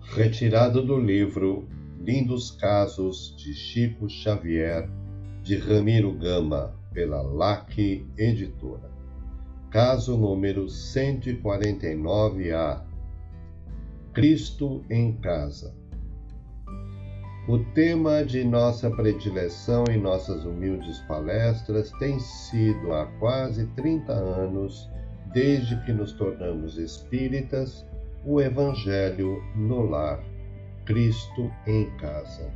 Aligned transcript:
Retirado 0.00 0.84
do 0.84 0.98
livro 0.98 1.68
Lindos 2.00 2.50
Casos 2.50 3.34
de 3.36 3.54
Chico 3.54 4.08
Xavier, 4.08 4.90
de 5.42 5.56
Ramiro 5.56 6.12
Gama, 6.12 6.74
pela 6.92 7.22
LAC 7.22 8.04
Editora. 8.16 8.90
Caso 9.70 10.16
número 10.16 10.64
149A 10.64 12.82
Cristo 14.12 14.84
em 14.90 15.12
Casa. 15.12 15.72
O 17.48 17.58
tema 17.58 18.22
de 18.22 18.44
nossa 18.44 18.90
predileção 18.90 19.84
em 19.90 19.98
nossas 19.98 20.44
humildes 20.44 20.98
palestras 21.08 21.90
tem 21.92 22.20
sido 22.20 22.92
há 22.92 23.06
quase 23.18 23.64
30 23.68 24.12
anos, 24.12 24.86
desde 25.32 25.82
que 25.86 25.92
nos 25.94 26.12
tornamos 26.12 26.76
espíritas, 26.76 27.86
o 28.22 28.38
Evangelho 28.38 29.42
no 29.56 29.80
lar, 29.80 30.22
Cristo 30.84 31.50
em 31.66 31.88
casa. 31.96 32.50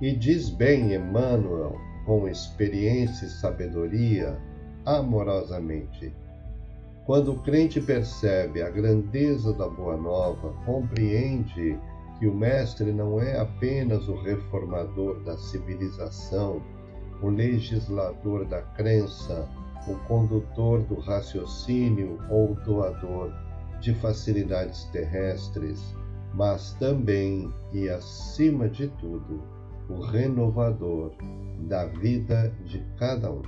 E 0.00 0.16
diz 0.16 0.48
bem 0.48 0.94
Emmanuel, 0.94 1.76
com 2.06 2.26
experiência 2.26 3.26
e 3.26 3.28
sabedoria, 3.28 4.34
amorosamente. 4.86 6.10
Quando 7.04 7.32
o 7.32 7.42
crente 7.42 7.82
percebe 7.82 8.62
a 8.62 8.70
grandeza 8.70 9.52
da 9.52 9.68
Boa 9.68 9.98
Nova, 9.98 10.54
compreende 10.64 11.78
que 12.20 12.26
o 12.26 12.34
Mestre 12.34 12.92
não 12.92 13.18
é 13.18 13.40
apenas 13.40 14.06
o 14.06 14.14
reformador 14.14 15.18
da 15.20 15.38
civilização, 15.38 16.62
o 17.22 17.30
legislador 17.30 18.44
da 18.44 18.60
crença, 18.60 19.48
o 19.88 19.94
condutor 20.06 20.82
do 20.82 21.00
raciocínio 21.00 22.18
ou 22.28 22.54
doador 22.56 23.32
de 23.80 23.94
facilidades 23.94 24.84
terrestres, 24.92 25.96
mas 26.34 26.74
também 26.74 27.50
e 27.72 27.88
acima 27.88 28.68
de 28.68 28.88
tudo, 28.88 29.42
o 29.88 29.98
renovador 30.02 31.12
da 31.60 31.86
vida 31.86 32.52
de 32.66 32.84
cada 32.98 33.32
um. 33.32 33.42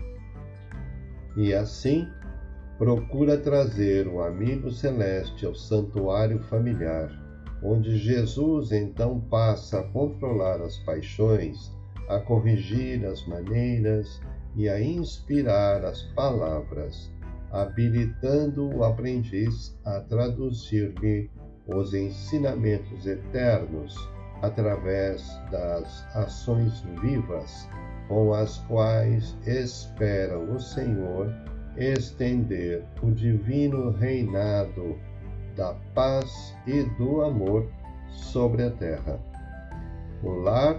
E 1.37 1.53
assim, 1.53 2.09
procura 2.79 3.37
trazer 3.37 4.09
o 4.09 4.23
amigo 4.23 4.71
celeste 4.71 5.45
ao 5.45 5.55
santuário 5.55 6.41
familiar, 6.45 7.22
onde 7.63 7.97
Jesus 7.97 8.73
então 8.73 9.21
passa 9.31 9.81
a 9.81 9.85
controlar 9.89 10.61
as 10.61 10.77
paixões, 10.79 11.73
a 12.09 12.19
corrigir 12.19 13.05
as 13.07 13.27
maneiras 13.27 14.21
e 14.57 14.69
a 14.69 14.81
inspirar 14.81 15.85
as 15.85 16.03
palavras 16.15 17.11
habilitando 17.53 18.75
o 18.75 18.83
aprendiz 18.83 19.79
a 19.85 20.01
traduzir-lhe 20.01 21.31
os 21.67 21.93
ensinamentos 21.93 23.07
eternos 23.07 23.95
através 24.41 25.23
das 25.51 26.05
ações 26.17 26.81
vivas 27.03 27.69
com 28.09 28.33
as 28.33 28.59
quais 28.67 29.37
espera 29.47 30.39
o 30.39 30.59
Senhor 30.59 31.33
estender 31.77 32.85
o 33.03 33.11
divino 33.11 33.91
reinado 33.91 34.99
da 35.57 35.75
paz 35.95 36.55
e 36.67 36.83
do 36.99 37.23
amor 37.23 37.69
sobre 38.09 38.63
a 38.63 38.71
terra. 38.71 39.21
O 40.23 40.31
lar, 40.31 40.77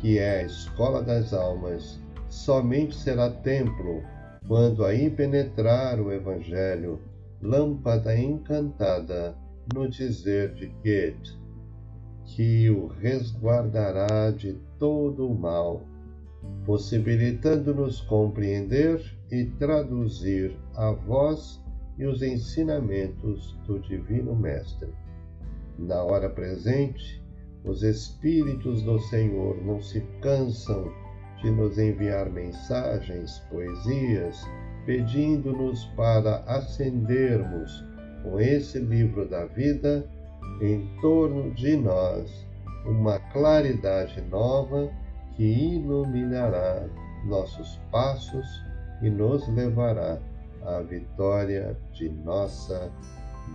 que 0.00 0.18
é 0.18 0.40
a 0.40 0.44
escola 0.44 1.02
das 1.02 1.32
almas, 1.32 2.00
somente 2.28 2.94
será 2.94 3.30
templo 3.30 4.02
quando 4.46 4.84
aí 4.84 5.08
penetrar 5.08 6.00
o 6.00 6.12
Evangelho, 6.12 7.00
lâmpada 7.40 8.16
encantada 8.16 9.34
no 9.74 9.88
dizer 9.88 10.54
de 10.54 10.66
Goethe, 10.66 11.38
que 12.24 12.68
o 12.70 12.88
resguardará 12.88 14.30
de 14.30 14.58
todo 14.78 15.28
o 15.28 15.34
mal, 15.34 15.82
possibilitando-nos 16.66 18.00
compreender 18.00 19.00
e 19.30 19.44
traduzir 19.44 20.56
a 20.74 20.90
voz 20.90 21.61
e 21.98 22.06
os 22.06 22.22
ensinamentos 22.22 23.56
do 23.66 23.78
Divino 23.80 24.34
Mestre. 24.34 24.88
Na 25.78 26.02
hora 26.02 26.28
presente, 26.28 27.22
os 27.64 27.82
Espíritos 27.82 28.82
do 28.82 28.98
Senhor 28.98 29.56
não 29.64 29.80
se 29.80 30.00
cansam 30.20 30.90
de 31.40 31.50
nos 31.50 31.78
enviar 31.78 32.30
mensagens, 32.30 33.38
poesias, 33.50 34.44
pedindo-nos 34.86 35.84
para 35.96 36.38
acendermos 36.46 37.84
com 38.22 38.40
esse 38.40 38.78
livro 38.78 39.28
da 39.28 39.46
vida 39.46 40.08
em 40.60 40.88
torno 41.00 41.52
de 41.54 41.76
nós 41.76 42.46
uma 42.84 43.18
claridade 43.32 44.20
nova 44.22 44.90
que 45.36 45.44
iluminará 45.44 46.86
nossos 47.24 47.80
passos 47.90 48.46
e 49.00 49.10
nos 49.10 49.46
levará 49.48 50.20
à 50.64 50.80
vitória 50.82 51.76
de 51.92 52.08
nossa 52.08 52.90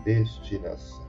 destinação. 0.03 1.06